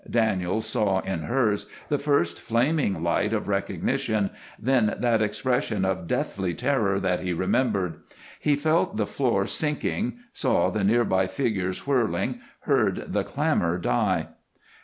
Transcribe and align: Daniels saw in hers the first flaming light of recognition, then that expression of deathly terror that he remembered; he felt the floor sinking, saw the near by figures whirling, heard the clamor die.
Daniels 0.09 0.65
saw 0.65 0.99
in 1.01 1.19
hers 1.19 1.67
the 1.89 1.99
first 1.99 2.39
flaming 2.41 3.03
light 3.03 3.33
of 3.33 3.47
recognition, 3.47 4.31
then 4.57 4.95
that 4.97 5.21
expression 5.21 5.85
of 5.85 6.07
deathly 6.07 6.55
terror 6.55 6.99
that 6.99 7.19
he 7.19 7.33
remembered; 7.33 7.97
he 8.39 8.55
felt 8.55 8.97
the 8.97 9.05
floor 9.05 9.45
sinking, 9.45 10.17
saw 10.33 10.71
the 10.71 10.83
near 10.83 11.05
by 11.05 11.27
figures 11.27 11.85
whirling, 11.85 12.39
heard 12.61 13.13
the 13.13 13.23
clamor 13.23 13.77
die. 13.77 14.29